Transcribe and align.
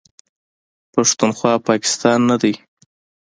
پښتونخوا، 0.93 1.53
پاکستان 1.69 2.19
نه 2.29 2.35
دی. 2.41 2.53